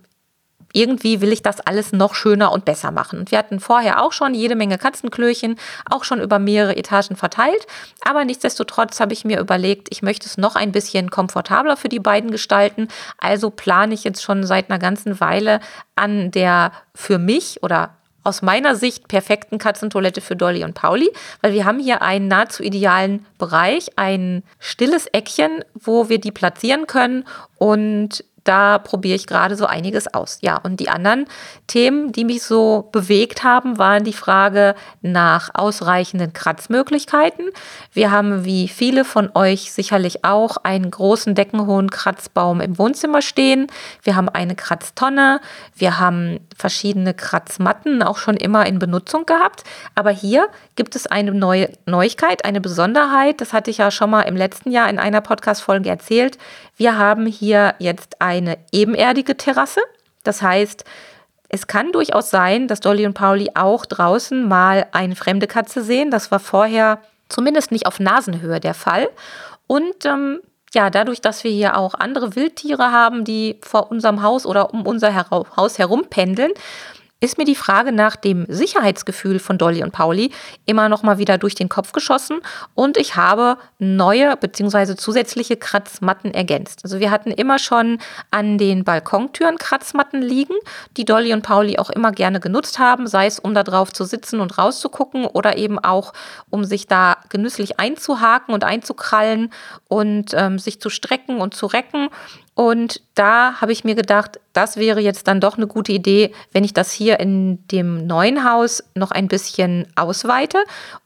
irgendwie 0.73 1.21
will 1.21 1.33
ich 1.33 1.43
das 1.43 1.61
alles 1.61 1.93
noch 1.93 2.15
schöner 2.15 2.53
und 2.53 2.65
besser 2.65 2.91
machen. 2.93 3.25
Wir 3.29 3.39
hatten 3.39 3.61
vorher 3.61 4.03
auch 4.03 4.13
schon 4.13 4.35
jede 4.35 4.55
Menge 4.55 4.79
Katzenklöchen, 4.79 5.57
auch 5.89 6.05
schon 6.05 6.21
über 6.21 6.39
mehrere 6.39 6.77
Etagen 6.77 7.17
verteilt. 7.17 7.67
Aber 8.03 8.25
nichtsdestotrotz 8.25 9.01
habe 9.01 9.13
ich 9.13 9.25
mir 9.25 9.41
überlegt, 9.41 9.89
ich 9.91 10.03
möchte 10.03 10.27
es 10.27 10.39
noch 10.39 10.55
ein 10.57 10.73
bisschen 10.73 11.11
komfortabler 11.11 11.77
für 11.77 11.89
die 11.89 11.99
beiden 11.99 12.31
gestalten. 12.31 12.89
Also 13.19 13.51
plane 13.51 13.95
ich 13.95 14.05
jetzt 14.05 14.23
schon 14.23 14.45
seit 14.45 14.71
einer 14.71 14.79
ganzen 14.79 15.21
Weile 15.21 15.61
an 15.97 16.31
der 16.31 16.73
für 16.95 17.19
mich 17.19 17.63
oder 17.63 17.97
aus 18.23 18.43
meiner 18.43 18.77
Sicht 18.77 19.09
perfekten 19.09 19.59
Katzentoilette 19.59 20.21
für 20.21 20.37
Dolly 20.37 20.65
und 20.65 20.75
Pauli, 20.75 21.11
weil 21.41 21.53
wir 21.53 21.65
haben 21.65 21.79
hier 21.79 22.03
einen 22.03 22.29
nahezu 22.29 22.63
idealen 22.63 23.27
Bereich, 23.39 23.91
ein 23.97 24.43
stilles 24.59 25.07
Eckchen, 25.07 25.65
wo 25.75 26.09
wir 26.09 26.21
die 26.21 26.33
platzieren 26.33 26.87
können 26.87 27.25
und 27.57 28.25
da 28.51 28.79
probiere 28.79 29.15
ich 29.15 29.29
gerade 29.29 29.55
so 29.55 29.65
einiges 29.65 30.13
aus. 30.13 30.39
Ja, 30.41 30.57
und 30.57 30.81
die 30.81 30.89
anderen 30.89 31.27
Themen, 31.69 32.11
die 32.11 32.25
mich 32.25 32.43
so 32.43 32.89
bewegt 32.91 33.45
haben, 33.45 33.79
waren 33.79 34.03
die 34.03 34.13
Frage 34.13 34.75
nach 35.03 35.51
ausreichenden 35.55 36.33
Kratzmöglichkeiten. 36.33 37.51
Wir 37.93 38.11
haben, 38.11 38.45
wie 38.45 38.67
viele 38.67 39.05
von 39.05 39.31
euch 39.37 39.71
sicherlich 39.71 40.25
auch, 40.25 40.57
einen 40.65 40.91
großen 40.91 41.37
deckenhohen 41.37 41.91
Kratzbaum 41.91 42.61
im 42.61 42.77
Wohnzimmer 42.77 43.23
stehen. 43.23 43.69
Wir 44.03 44.17
haben 44.17 44.29
eine 44.29 44.57
Kratztonne. 44.57 45.41
Wir 45.77 46.01
haben 46.01 46.41
verschiedene 46.57 47.15
Kratzmatten 47.15 48.03
auch 48.03 48.19
schon 48.19 48.37
immer 48.37 48.67
in 48.67 48.81
Benutzung 48.81 49.27
gehabt. 49.27 49.63
Aber 49.95 50.11
hier 50.11 50.49
gibt 50.75 50.97
es 50.97 51.07
eine 51.07 51.33
neue 51.33 51.71
Neuigkeit, 51.87 52.45
eine 52.45 52.61
Besonderheit. 52.61 53.41
Das 53.41 53.53
hatte 53.53 53.71
ich 53.71 53.79
ja 53.79 53.93
schon 53.93 54.11
mal 54.11 54.23
im 54.23 54.37
letzten 54.37 54.73
Jahr 54.73 54.91
in 54.91 54.99
einer 54.99 55.21
Podcast-Folge 55.21 55.89
erzählt. 55.89 56.37
Wir 56.81 56.97
haben 56.97 57.27
hier 57.27 57.75
jetzt 57.79 58.23
eine 58.41 58.59
ebenerdige 58.73 59.37
Terrasse. 59.37 59.81
Das 60.25 60.43
heißt, 60.43 60.85
es 61.49 61.67
kann 61.67 61.93
durchaus 61.93 62.31
sein, 62.31 62.69
dass 62.69 62.81
Dolly 62.81 63.07
und 63.07 63.15
Pauli 63.15 63.51
auch 63.55 63.85
draußen 63.85 64.47
mal 64.47 64.87
eine 64.93 65.17
fremde 65.17 65.47
Katze 65.47 65.83
sehen. 65.83 66.11
Das 66.11 66.31
war 66.31 66.39
vorher 66.39 67.01
zumindest 67.29 67.73
nicht 67.73 67.87
auf 67.87 67.99
Nasenhöhe 67.99 68.61
der 68.61 68.75
Fall. 68.75 69.09
Und 69.67 70.05
ähm, 70.05 70.41
ja, 70.73 70.91
dadurch, 70.91 71.21
dass 71.21 71.43
wir 71.43 71.51
hier 71.51 71.77
auch 71.77 71.95
andere 71.95 72.37
Wildtiere 72.37 72.93
haben, 72.93 73.25
die 73.25 73.59
vor 73.63 73.91
unserem 73.91 74.23
Haus 74.23 74.47
oder 74.47 74.73
um 74.73 74.87
unser 74.87 75.29
Haus 75.31 75.79
herum 75.79 76.07
pendeln, 76.09 76.53
ist 77.21 77.37
mir 77.37 77.45
die 77.45 77.55
Frage 77.55 77.93
nach 77.93 78.17
dem 78.17 78.47
Sicherheitsgefühl 78.49 79.39
von 79.39 79.59
Dolly 79.59 79.83
und 79.83 79.93
Pauli 79.93 80.33
immer 80.65 80.89
noch 80.89 81.03
mal 81.03 81.19
wieder 81.19 81.37
durch 81.37 81.55
den 81.55 81.69
Kopf 81.69 81.93
geschossen 81.93 82.41
und 82.75 82.97
ich 82.97 83.17
habe 83.17 83.59
neue 83.79 84.37
bzw. 84.37 84.97
zusätzliche 84.97 85.57
Kratzmatten 85.57 86.33
ergänzt. 86.33 86.81
Also 86.83 86.99
wir 86.99 87.11
hatten 87.11 87.31
immer 87.31 87.59
schon 87.59 87.99
an 88.31 88.57
den 88.57 88.85
Balkontüren 88.85 89.59
Kratzmatten 89.59 90.23
liegen, 90.23 90.55
die 90.97 91.05
Dolly 91.05 91.35
und 91.35 91.43
Pauli 91.43 91.79
auch 91.79 91.91
immer 91.91 92.13
gerne 92.13 92.41
genutzt 92.41 92.79
haben, 92.79 93.07
sei 93.07 93.27
es 93.27 93.39
um 93.39 93.55
da 93.55 93.65
drauf 93.65 93.93
zu 93.93 94.05
sitzen 94.05 94.41
und 94.41 94.57
rauszugucken 94.57 95.27
oder 95.27 95.59
eben 95.59 95.79
auch 95.79 96.15
um 96.49 96.65
sich 96.65 96.87
da 96.87 97.19
genüsslich 97.29 97.79
einzuhaken 97.79 98.55
und 98.55 98.65
einzukrallen 98.65 99.53
und 99.89 100.33
ähm, 100.35 100.59
sich 100.59 100.81
zu 100.81 100.89
strecken 100.89 101.41
und 101.41 101.55
zu 101.55 101.67
recken. 101.67 102.09
Und 102.61 103.01
da 103.15 103.59
habe 103.63 103.73
ich 103.73 103.85
mir 103.85 103.95
gedacht, 103.95 104.39
das 104.53 104.77
wäre 104.77 105.01
jetzt 105.01 105.27
dann 105.27 105.41
doch 105.41 105.57
eine 105.57 105.67
gute 105.67 105.93
Idee, 105.93 106.35
wenn 106.53 106.63
ich 106.63 106.75
das 106.75 106.93
hier 106.93 107.19
in 107.19 107.67
dem 107.69 108.07
neuen 108.07 108.45
Haus 108.45 108.85
noch 108.95 109.13
ein 109.13 109.29
bisschen 109.29 109.87
ausweite 109.97 110.59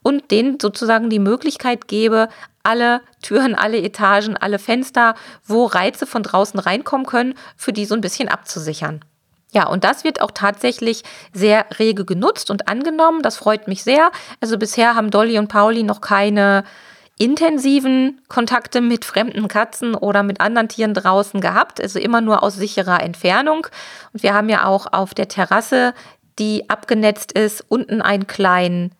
und 0.03 0.31
denen 0.31 0.59
sozusagen 0.59 1.09
die 1.09 1.17
Möglichkeit 1.17 1.87
gebe, 1.87 2.27
alle 2.63 2.99
Türen, 3.21 3.55
alle 3.55 3.81
Etagen, 3.81 4.35
alle 4.35 4.59
Fenster, 4.59 5.15
wo 5.45 5.63
Reize 5.65 6.05
von 6.05 6.23
draußen 6.23 6.59
reinkommen 6.59 7.05
können, 7.05 7.35
für 7.55 7.71
die 7.71 7.85
so 7.85 7.95
ein 7.95 8.01
bisschen 8.01 8.27
abzusichern. 8.27 9.05
Ja, 9.53 9.69
und 9.69 9.85
das 9.85 10.03
wird 10.03 10.19
auch 10.19 10.31
tatsächlich 10.31 11.03
sehr 11.31 11.67
rege 11.79 12.03
genutzt 12.03 12.51
und 12.51 12.67
angenommen. 12.67 13.21
Das 13.21 13.37
freut 13.37 13.69
mich 13.69 13.81
sehr. 13.81 14.11
Also 14.41 14.57
bisher 14.57 14.95
haben 14.95 15.09
Dolly 15.09 15.39
und 15.39 15.47
Pauli 15.47 15.83
noch 15.83 16.01
keine 16.01 16.65
intensiven 17.17 18.21
Kontakte 18.27 18.81
mit 18.81 19.05
fremden 19.05 19.47
Katzen 19.47 19.95
oder 19.95 20.23
mit 20.23 20.41
anderen 20.41 20.67
Tieren 20.67 20.93
draußen 20.93 21.39
gehabt, 21.39 21.81
also 21.81 21.99
immer 21.99 22.21
nur 22.21 22.43
aus 22.43 22.55
sicherer 22.55 23.01
Entfernung. 23.01 23.67
Und 24.13 24.23
wir 24.23 24.33
haben 24.33 24.49
ja 24.49 24.65
auch 24.65 24.91
auf 24.91 25.13
der 25.13 25.27
Terrasse, 25.27 25.93
die 26.39 26.69
abgenetzt 26.69 27.31
ist, 27.31 27.63
unten 27.69 28.01
einen 28.01 28.27
kleinen 28.27 28.91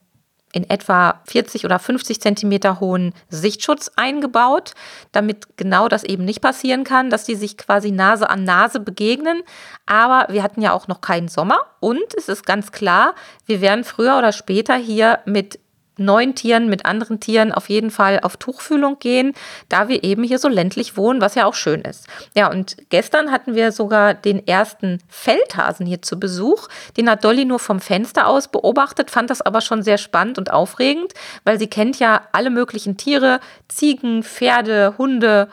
in 0.56 0.70
etwa 0.70 1.20
40 1.26 1.66
oder 1.66 1.80
50 1.80 2.22
Zentimeter 2.22 2.80
hohen 2.80 3.14
Sichtschutz 3.28 3.92
eingebaut, 3.98 4.72
damit 5.12 5.58
genau 5.58 5.90
das 5.90 6.06
eben 6.06 6.24
nicht 6.24 6.40
passieren 6.40 6.86
kann, 6.86 7.10
dass 7.10 7.26
die 7.26 7.36
sich 7.36 7.58
quasi 7.58 7.92
Nase 7.92 8.30
an 8.30 8.46
Nase 8.46 8.80
begegnen. 8.80 9.44
Aber 9.86 10.34
wir 10.34 10.44
hatten 10.44 10.62
ja 10.62 10.72
auch 10.72 10.88
noch 10.88 11.02
keinen 11.02 11.28
Sommer 11.28 11.60
und 11.82 12.06
es 12.18 12.30
ist 12.30 12.46
ganz 12.46 12.72
klar, 12.72 13.16
wir 13.46 13.60
werden 13.60 13.84
früher 13.84 14.18
oder 14.18 14.32
später 14.32 14.76
hier 14.76 15.20
mit 15.26 15.60
neuen 15.98 16.36
Tieren 16.36 16.70
mit 16.70 16.86
anderen 16.86 17.20
Tieren 17.20 17.52
auf 17.52 17.70
jeden 17.70 17.92
Fall 17.92 18.20
auf 18.22 18.38
Tuchfühlung 18.38 19.00
gehen, 19.00 19.34
da 19.70 19.88
wir 19.88 20.04
eben 20.04 20.24
hier 20.24 20.40
so 20.40 20.48
ländlich 20.48 20.98
wohnen, 20.98 21.22
was 21.22 21.36
ja 21.36 21.46
auch 21.46 21.54
schön 21.54 21.82
ist. 21.82 22.08
Ja, 22.36 22.50
und 22.50 22.78
gestern 22.90 23.32
hatten 23.32 23.56
wir 23.56 23.72
sogar 23.72 24.14
den 24.14 24.46
ersten 24.48 25.00
Feldhasen 25.08 25.86
hier 25.86 26.02
zu 26.02 26.20
Besuch. 26.20 26.68
Den 26.98 27.10
hat 27.10 27.24
Dolly 27.24 27.46
nur 27.46 27.60
vom 27.60 27.80
Fenster 27.80 28.28
aus 28.28 28.48
beobachtet, 28.48 29.12
fand 29.12 29.30
das 29.30 29.42
aber 29.42 29.62
schon 29.62 29.84
sehr 29.84 29.98
spannend 29.98 30.38
und 30.38 30.52
aufregend, 30.52 31.14
weil 31.44 31.60
sie 31.60 31.68
kennt 31.68 32.00
ja 32.00 32.22
alle 32.32 32.50
möglichen 32.50 32.98
Tiere, 32.98 33.40
Ziegen, 33.68 34.24
Pferde, 34.24 34.96
Hunde, 34.98 35.50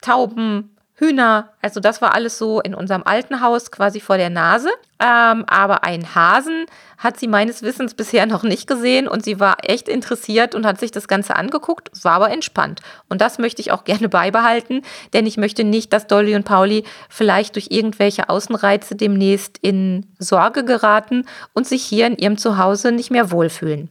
Tauben, 0.00 0.76
Hühner. 0.94 1.50
Also 1.62 1.80
das 1.80 2.00
war 2.02 2.14
alles 2.14 2.38
so 2.38 2.60
in 2.60 2.74
unserem 2.74 3.02
alten 3.04 3.40
Haus 3.40 3.70
quasi 3.70 4.00
vor 4.00 4.18
der 4.18 4.30
Nase. 4.30 4.70
Ähm, 5.00 5.44
aber 5.46 5.82
einen 5.84 6.14
Hasen 6.14 6.66
hat 6.98 7.18
sie 7.18 7.26
meines 7.26 7.62
Wissens 7.62 7.94
bisher 7.94 8.26
noch 8.26 8.42
nicht 8.42 8.66
gesehen 8.66 9.08
und 9.08 9.24
sie 9.24 9.40
war 9.40 9.56
echt 9.62 9.88
interessiert 9.88 10.54
und 10.54 10.66
hat 10.66 10.78
sich 10.78 10.90
das 10.90 11.08
Ganze 11.08 11.36
angeguckt, 11.36 11.90
war 12.04 12.12
aber 12.12 12.30
entspannt. 12.30 12.80
Und 13.08 13.22
das 13.22 13.38
möchte 13.38 13.62
ich 13.62 13.72
auch 13.72 13.84
gerne 13.90 14.08
beibehalten, 14.08 14.82
denn 15.14 15.26
ich 15.26 15.38
möchte 15.38 15.64
nicht, 15.64 15.92
dass 15.92 16.06
Dolly 16.06 16.36
und 16.36 16.44
Pauli 16.44 16.84
vielleicht 17.08 17.54
durch 17.54 17.68
irgendwelche 17.70 18.28
Außenreize 18.28 18.94
demnächst 18.94 19.58
in 19.58 20.06
Sorge 20.18 20.64
geraten 20.64 21.24
und 21.54 21.66
sich 21.66 21.82
hier 21.82 22.06
in 22.06 22.16
ihrem 22.16 22.36
Zuhause 22.36 22.92
nicht 22.92 23.10
mehr 23.10 23.30
wohlfühlen. 23.30 23.88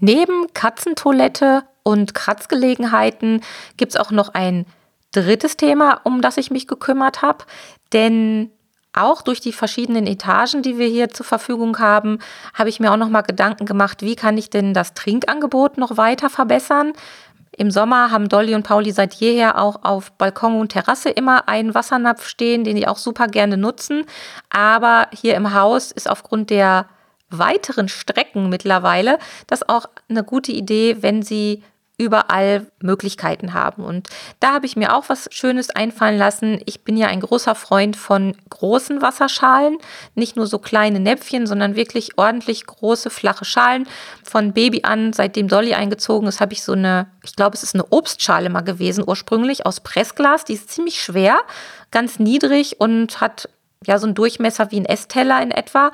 Neben 0.00 0.52
Katzentoilette 0.54 1.62
und 1.82 2.14
Kratzgelegenheiten 2.14 3.42
gibt 3.76 3.94
es 3.94 4.00
auch 4.00 4.10
noch 4.10 4.34
ein 4.34 4.66
drittes 5.12 5.56
Thema, 5.56 6.00
um 6.04 6.20
das 6.20 6.36
ich 6.36 6.50
mich 6.50 6.66
gekümmert 6.66 7.22
habe. 7.22 7.44
Denn 7.92 8.50
auch 8.92 9.22
durch 9.22 9.40
die 9.40 9.52
verschiedenen 9.52 10.06
Etagen, 10.06 10.62
die 10.62 10.78
wir 10.78 10.86
hier 10.86 11.10
zur 11.10 11.26
Verfügung 11.26 11.78
haben, 11.78 12.18
habe 12.54 12.68
ich 12.68 12.80
mir 12.80 12.92
auch 12.92 12.96
noch 12.96 13.08
mal 13.08 13.22
Gedanken 13.22 13.66
gemacht, 13.66 14.02
wie 14.02 14.16
kann 14.16 14.38
ich 14.38 14.50
denn 14.50 14.74
das 14.74 14.94
Trinkangebot 14.94 15.78
noch 15.78 15.96
weiter 15.96 16.30
verbessern? 16.30 16.92
Im 17.56 17.70
Sommer 17.72 18.12
haben 18.12 18.28
Dolly 18.28 18.54
und 18.54 18.62
Pauli 18.62 18.92
seit 18.92 19.14
jeher 19.14 19.60
auch 19.60 19.82
auf 19.82 20.12
Balkon 20.12 20.60
und 20.60 20.70
Terrasse 20.70 21.10
immer 21.10 21.48
einen 21.48 21.74
Wassernapf 21.74 22.26
stehen, 22.26 22.62
den 22.62 22.76
die 22.76 22.86
auch 22.86 22.98
super 22.98 23.26
gerne 23.26 23.56
nutzen. 23.56 24.04
Aber 24.48 25.08
hier 25.12 25.34
im 25.34 25.52
Haus 25.54 25.90
ist 25.90 26.08
aufgrund 26.08 26.50
der 26.50 26.86
weiteren 27.30 27.88
Strecken 27.88 28.48
mittlerweile 28.48 29.18
das 29.48 29.68
auch 29.68 29.86
eine 30.08 30.22
gute 30.22 30.52
Idee, 30.52 30.98
wenn 31.00 31.22
sie 31.22 31.62
überall 31.98 32.66
Möglichkeiten 32.80 33.54
haben. 33.54 33.84
Und 33.84 34.08
da 34.38 34.54
habe 34.54 34.66
ich 34.66 34.76
mir 34.76 34.94
auch 34.94 35.08
was 35.08 35.28
Schönes 35.32 35.70
einfallen 35.70 36.16
lassen. 36.16 36.60
Ich 36.64 36.84
bin 36.84 36.96
ja 36.96 37.08
ein 37.08 37.20
großer 37.20 37.56
Freund 37.56 37.96
von 37.96 38.36
großen 38.50 39.02
Wasserschalen, 39.02 39.78
nicht 40.14 40.36
nur 40.36 40.46
so 40.46 40.60
kleine 40.60 41.00
Näpfchen, 41.00 41.48
sondern 41.48 41.74
wirklich 41.74 42.16
ordentlich 42.16 42.66
große, 42.66 43.10
flache 43.10 43.44
Schalen. 43.44 43.88
Von 44.22 44.52
Baby 44.52 44.82
an, 44.84 45.12
seitdem 45.12 45.48
Dolly 45.48 45.74
eingezogen 45.74 46.28
ist, 46.28 46.40
habe 46.40 46.52
ich 46.52 46.62
so 46.62 46.72
eine, 46.72 47.08
ich 47.24 47.34
glaube, 47.34 47.56
es 47.56 47.64
ist 47.64 47.74
eine 47.74 47.86
Obstschale 47.90 48.48
mal 48.48 48.60
gewesen, 48.60 49.02
ursprünglich 49.04 49.66
aus 49.66 49.80
Pressglas. 49.80 50.44
Die 50.44 50.54
ist 50.54 50.70
ziemlich 50.70 51.02
schwer, 51.02 51.40
ganz 51.90 52.20
niedrig 52.20 52.80
und 52.80 53.20
hat 53.20 53.48
ja 53.84 53.98
so 53.98 54.06
einen 54.06 54.14
Durchmesser 54.14 54.70
wie 54.70 54.80
ein 54.80 54.84
Essteller 54.84 55.42
in 55.42 55.50
etwa. 55.50 55.90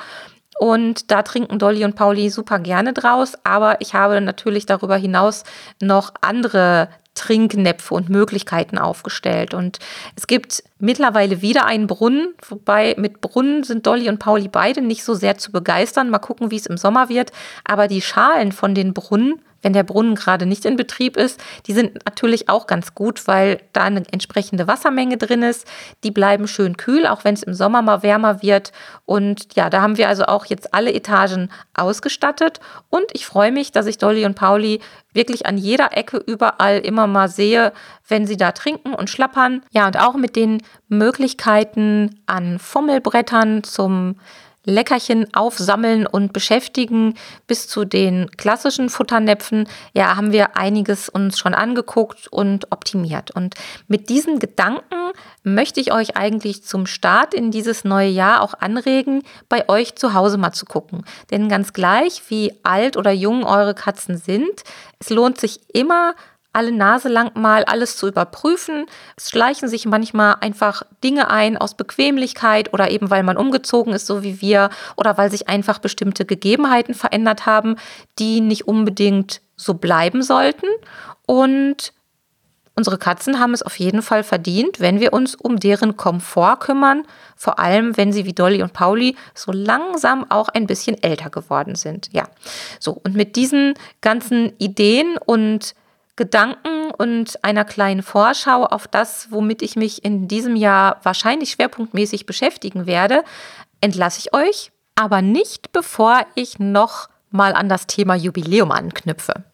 Und 0.59 1.11
da 1.11 1.23
trinken 1.23 1.59
Dolly 1.59 1.85
und 1.85 1.97
Pauli 1.97 2.31
super 2.31 2.59
gerne 2.59 2.93
draus. 2.93 3.35
Aber 3.45 3.81
ich 3.81 3.95
habe 3.95 4.21
natürlich 4.21 4.67
darüber 4.67 4.97
hinaus 4.97 5.45
noch 5.81 6.13
andere 6.21 6.89
Trinknäpfe 7.15 7.95
und 7.95 8.09
Möglichkeiten 8.09 8.77
aufgestellt. 8.77 9.55
Und 9.55 9.79
es 10.17 10.27
gibt 10.27 10.65
mittlerweile 10.79 11.43
wieder 11.43 11.65
einen 11.65 11.87
Brunnen, 11.87 12.35
wobei 12.49 12.95
mit 12.99 13.21
Brunnen 13.21 13.63
sind 13.63 13.87
Dolly 13.87 14.09
und 14.09 14.19
Pauli 14.19 14.49
beide 14.49 14.81
nicht 14.81 15.05
so 15.05 15.15
sehr 15.15 15.39
zu 15.39 15.53
begeistern. 15.53 16.11
Mal 16.11 16.19
gucken, 16.19 16.51
wie 16.51 16.57
es 16.57 16.67
im 16.67 16.77
Sommer 16.77 17.09
wird. 17.09 17.31
Aber 17.65 17.89
die 17.89 18.03
Schalen 18.03 18.53
von 18.53 18.75
den 18.75 18.95
Brunnen 18.95 19.41
wenn 19.65 19.73
der 19.73 19.83
Brunnen 19.83 20.15
gerade 20.15 20.47
nicht 20.47 20.65
in 20.65 20.77
Betrieb 20.77 21.17
ist. 21.17 21.43
Die 21.67 21.73
sind 21.73 22.05
natürlich 22.05 22.49
auch 22.49 22.67
ganz 22.67 22.95
gut, 22.95 23.27
weil 23.27 23.61
da 23.73 23.83
eine 23.85 24.03
entsprechende 24.13 24.69
Wassermenge 24.69 25.17
drin 25.17 25.43
ist. 25.43 25.67
Die 26.05 26.11
bleiben 26.11 26.47
schön 26.47 26.77
kühl, 26.77 27.07
auch 27.07 27.25
wenn 27.25 27.35
es 27.35 27.43
im 27.43 27.55
Sommer 27.55 27.83
mal 27.83 28.03
wärmer 28.03 28.43
wird. 28.43 28.73
Und 29.07 29.55
ja, 29.57 29.71
da 29.71 29.81
haben 29.81 29.97
wir 29.97 30.09
also 30.09 30.25
auch 30.25 30.45
jetzt 30.47 30.75
alle 30.75 30.93
Etagen 30.93 31.51
ausgestattet. 31.73 32.61
Und 32.91 33.07
ich 33.13 33.27
freue 33.27 33.51
mich, 33.51 33.73
dass 33.73 33.87
ich 33.87 33.99
Dolly 33.99 34.27
und 34.27 34.35
Pauli 34.35 34.81
wirklich 35.15 35.47
an 35.47 35.57
jeder 35.57 35.97
Ecke 35.97 36.19
überall 36.19 36.79
immer 36.79 37.07
mal 37.07 37.29
sehe, 37.29 37.73
wenn 38.07 38.27
sie 38.27 38.37
da 38.37 38.53
trinken 38.53 38.95
und 38.95 39.09
schlappern. 39.09 39.63
Ja, 39.71 39.87
und 39.87 39.99
auch 39.99 40.15
mit 40.15 40.37
den 40.37 40.63
Möglichkeiten 40.89 42.21
an 42.27 42.59
Fummelbrettern 42.59 43.65
zum 43.65 44.17
Leckerchen 44.65 45.33
aufsammeln 45.35 46.07
und 46.07 46.33
beschäftigen 46.33 47.15
bis 47.47 47.69
zu 47.69 47.85
den 47.85 48.31
klassischen 48.37 48.89
Futternäpfen, 48.89 49.69
ja, 49.93 50.17
haben 50.17 50.33
wir 50.33 50.57
einiges 50.57 51.09
uns 51.09 51.39
schon 51.39 51.55
angeguckt 51.55 52.29
und 52.29 52.73
optimiert. 52.73 53.31
Und 53.31 53.55
mit 53.89 54.09
diesen 54.09 54.39
Gedanken 54.39 55.13
möchte 55.43 55.81
ich 55.81 55.93
euch 55.93 56.17
eigentlich 56.17 56.65
zum 56.65 56.87
Start 56.87 57.35
in 57.35 57.51
dieses 57.51 57.85
neue 57.85 58.09
Jahr 58.09 58.43
auch 58.43 58.55
anregen, 58.55 59.23
bei 59.49 59.69
euch 59.69 59.97
zu 59.97 60.15
Hause 60.15 60.39
mal 60.39 60.53
zu 60.53 60.67
gucken. 60.67 61.05
Denn 61.31 61.49
ganz 61.49 61.73
gleich, 61.73 62.23
wie 62.29 62.53
alt 62.63 62.97
oder 62.97 63.13
jung 63.13 63.45
eure 63.45 63.75
Katzen 63.75 64.17
sind, 64.17 64.65
es 64.99 65.11
lohnt 65.11 65.39
sich 65.39 65.61
immer, 65.73 66.15
alle 66.55 66.73
Nase 66.73 67.09
lang 67.09 67.33
mal 67.35 67.65
alles 67.65 67.97
zu 67.97 68.09
überprüfen. 68.09 68.87
Es 69.17 69.31
schleichen 69.31 69.69
sich 69.69 69.87
manchmal 69.87 70.37
einfach 70.41 70.83
Dinge 71.03 71.31
ein 71.31 71.57
aus 71.57 71.77
Bequemlichkeit 71.77 72.73
oder 72.73 72.91
eben 72.91 73.11
weil 73.11 73.23
man 73.23 73.37
umgezogen 73.37 73.93
ist, 73.93 74.07
so 74.07 74.23
wie 74.23 74.41
wir, 74.41 74.71
oder 74.97 75.19
weil 75.19 75.31
sich 75.31 75.49
einfach 75.49 75.79
bestimmte 75.79 76.25
Gegebenheiten 76.25 76.95
verändert 76.95 77.47
haben, 77.47 77.77
die 78.19 78.41
nicht 78.41 78.67
unbedingt 78.69 79.41
so 79.57 79.75
bleiben 79.75 80.23
sollten. 80.23 80.67
Und 81.27 81.93
unsere 82.77 82.99
Katzen 82.99 83.39
haben 83.39 83.55
es 83.55 83.63
auf 83.63 83.79
jeden 83.79 84.03
Fall 84.03 84.23
verdient, 84.23 84.81
wenn 84.81 85.01
wir 85.01 85.13
uns 85.13 85.35
um 85.35 85.59
deren 85.59 85.97
Komfort 85.97 86.61
kümmern, 86.61 87.05
vor 87.37 87.59
allem 87.59 87.97
wenn 87.97 88.13
sie 88.13 88.27
wie 88.27 88.33
Dolly 88.33 88.63
und 88.63 88.73
Pauli 88.73 89.17
so 89.35 89.53
langsam 89.53 90.31
auch 90.31 90.49
ein 90.49 90.67
bisschen 90.67 91.01
älter 91.03 91.31
geworden 91.31 91.75
sind. 91.75 92.11
Ja, 92.13 92.29
so 92.81 92.93
und 92.93 93.15
mit 93.15 93.37
diesen 93.37 93.75
ganzen 94.01 94.53
Ideen 94.59 95.17
und 95.25 95.75
Gedanken 96.17 96.91
und 96.93 97.43
einer 97.45 97.65
kleinen 97.65 98.03
Vorschau 98.03 98.65
auf 98.65 98.87
das, 98.87 99.31
womit 99.31 99.63
ich 99.63 99.77
mich 99.77 100.05
in 100.05 100.29
diesem 100.29 100.57
Jahr 100.57 101.01
wahrscheinlich 101.03 101.51
schwerpunktmäßig 101.51 102.27
beschäftigen 102.27 102.87
werde, 102.87 103.25
entlasse 103.81 104.21
ich 104.21 104.35
euch, 104.35 104.71
aber 104.95 105.23
nicht 105.23 105.73
bevor 105.73 106.25
ich 106.35 106.59
noch 106.59 107.09
mal 107.31 107.53
an 107.53 107.69
das 107.69 107.89
Thema 107.89 108.15
Jubiläum 108.15 108.71
anknüpfe. 108.71 109.45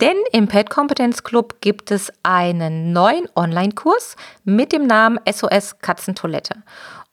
Denn 0.00 0.16
im 0.32 0.46
Pet 0.46 0.70
Kompetenz 0.70 1.24
Club 1.24 1.60
gibt 1.60 1.90
es 1.90 2.12
einen 2.22 2.92
neuen 2.92 3.28
Online-Kurs 3.34 4.16
mit 4.44 4.72
dem 4.72 4.86
Namen 4.86 5.18
SOS 5.28 5.78
Katzentoilette. 5.80 6.62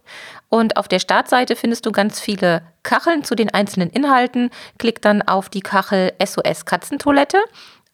Und 0.49 0.77
auf 0.77 0.87
der 0.87 0.97
Startseite 0.97 1.55
findest 1.55 1.85
du 1.85 1.91
ganz 1.91 2.19
viele 2.19 2.63
Kacheln 2.81 3.23
zu 3.23 3.35
den 3.35 3.53
einzelnen 3.53 3.91
Inhalten. 3.91 4.49
Klick 4.79 4.99
dann 4.99 5.21
auf 5.21 5.47
die 5.47 5.59
Kachel 5.59 6.11
SOS 6.19 6.65
Katzentoilette. 6.65 7.37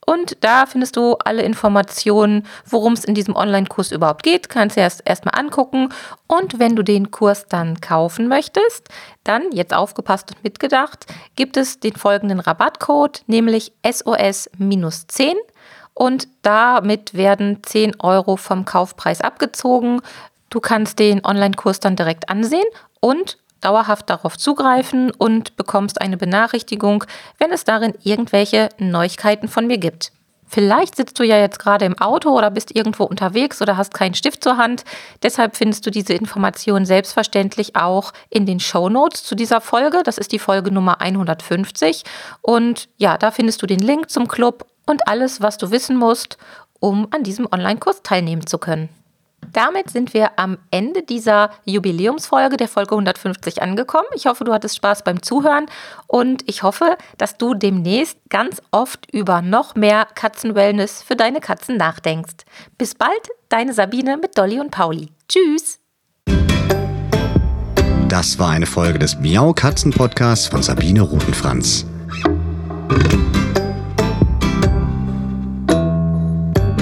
Und 0.06 0.38
da 0.40 0.66
findest 0.66 0.96
du 0.96 1.18
alle 1.26 1.42
Informationen, 1.42 2.48
worum 2.66 2.94
es 2.94 3.04
in 3.04 3.14
diesem 3.14 3.36
Online-Kurs 3.36 3.92
überhaupt 3.92 4.24
geht. 4.24 4.48
Kannst 4.48 4.78
du 4.78 4.82
erst 4.82 5.02
erstmal 5.04 5.38
angucken. 5.38 5.90
Und 6.28 6.58
wenn 6.58 6.78
du 6.78 6.84
den 6.84 7.12
Kurs 7.12 7.46
dann 7.50 7.82
kaufen 7.82 8.30
möchtest, 8.30 8.88
dann, 9.26 9.52
jetzt 9.52 9.74
aufgepasst 9.74 10.32
und 10.32 10.46
mitgedacht, 10.46 11.08
gibt 11.36 11.58
es 11.58 11.82
den 11.82 11.98
folgenden 11.98 12.40
Rabattcode, 12.40 13.24
nämlich 13.28 13.74
SOS-10 13.84 15.36
und 16.00 16.30
damit 16.44 17.14
werden 17.14 17.58
10 17.62 18.00
Euro 18.00 18.38
vom 18.38 18.64
Kaufpreis 18.64 19.20
abgezogen. 19.20 20.02
Du 20.50 20.62
kannst 20.62 20.98
den 20.98 21.26
Online-Kurs 21.26 21.82
dann 21.82 21.98
direkt 21.98 22.30
ansehen 22.30 22.64
und 23.02 23.38
dauerhaft 23.60 24.10
darauf 24.10 24.38
zugreifen 24.38 25.12
und 25.12 25.58
bekommst 25.58 26.00
eine 26.00 26.16
Benachrichtigung, 26.16 27.04
wenn 27.38 27.52
es 27.52 27.66
darin 27.66 27.96
irgendwelche 28.02 28.70
Neuigkeiten 28.78 29.50
von 29.50 29.68
mir 29.68 29.78
gibt. 29.78 30.14
Vielleicht 30.48 30.96
sitzt 30.96 31.20
du 31.20 31.24
ja 31.24 31.38
jetzt 31.38 31.60
gerade 31.60 31.84
im 31.84 32.00
Auto 32.00 32.30
oder 32.30 32.50
bist 32.50 32.74
irgendwo 32.74 33.04
unterwegs 33.04 33.62
oder 33.62 33.76
hast 33.76 33.94
keinen 33.94 34.16
Stift 34.16 34.42
zur 34.42 34.56
Hand. 34.56 34.86
Deshalb 35.22 35.58
findest 35.58 35.86
du 35.86 35.92
diese 35.92 36.14
Information 36.14 36.86
selbstverständlich 36.86 37.76
auch 37.76 38.14
in 38.30 38.46
den 38.46 38.62
Show 38.62 38.88
Notes 38.88 39.26
zu 39.26 39.36
dieser 39.36 39.60
Folge. 39.60 40.02
Das 40.06 40.18
ist 40.18 40.32
die 40.32 40.40
Folge 40.40 40.72
Nummer 40.72 41.02
150. 41.02 42.06
Und 42.42 42.88
ja, 42.96 43.18
da 43.18 43.32
findest 43.32 43.62
du 43.62 43.68
den 43.68 43.80
Link 43.80 44.10
zum 44.10 44.30
Club 44.30 44.66
und 44.90 45.08
alles, 45.08 45.40
was 45.40 45.58
du 45.58 45.72
wissen 45.72 45.96
musst, 45.96 46.38
um 46.80 47.08
an 47.12 47.24
diesem 47.24 47.48
Online-Kurs 47.50 48.02
teilnehmen 48.02 48.48
zu 48.48 48.58
können. 48.58 48.90
Damit 49.54 49.90
sind 49.90 50.14
wir 50.14 50.38
am 50.38 50.58
Ende 50.70 51.02
dieser 51.02 51.52
Jubiläumsfolge 51.66 52.58
der 52.58 52.68
Folge 52.68 52.92
150 52.92 53.62
angekommen. 53.62 54.08
Ich 54.16 54.26
hoffe, 54.26 54.44
du 54.44 54.54
hattest 54.54 54.76
Spaß 54.76 55.04
beim 55.04 55.24
Zuhören 55.24 55.68
und 56.08 56.44
ich 56.48 56.64
hoffe, 56.64 56.98
dass 57.18 57.38
du 57.38 57.54
demnächst 57.54 58.18
ganz 58.30 58.62
oft 58.72 59.12
über 59.12 59.42
noch 59.42 59.76
mehr 59.76 60.08
Katzenwellness 60.14 61.02
für 61.02 61.16
deine 61.16 61.40
Katzen 61.40 61.78
nachdenkst. 61.78 62.46
Bis 62.78 62.96
bald, 62.96 63.30
deine 63.48 63.74
Sabine 63.74 64.18
mit 64.18 64.38
Dolly 64.38 64.60
und 64.60 64.72
Pauli. 64.72 65.10
Tschüss! 65.28 65.80
Das 68.08 68.40
war 68.40 68.50
eine 68.50 68.66
Folge 68.66 69.00
des 69.00 69.20
Miau 69.20 69.54
Katzen 69.54 69.92
Podcasts 69.92 70.48
von 70.48 70.64
Sabine 70.64 71.02
Rutenfranz. 71.02 71.86